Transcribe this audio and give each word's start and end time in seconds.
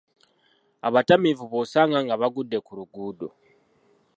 Abatamiivu 0.87 1.43
b’osanga 1.51 1.97
nga 2.05 2.15
bagudde 2.21 2.57
ku 2.65 2.71
luguudo. 2.77 3.27